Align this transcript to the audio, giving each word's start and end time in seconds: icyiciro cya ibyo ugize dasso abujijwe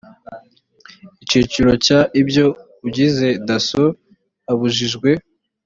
icyiciro 1.23 1.71
cya 1.85 1.99
ibyo 2.21 2.45
ugize 2.87 3.27
dasso 3.47 3.83
abujijwe 4.51 5.09